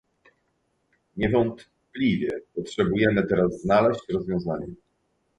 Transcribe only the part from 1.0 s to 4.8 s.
niewątpliwie potrzebujemy teraz znaleźć rozwiązanie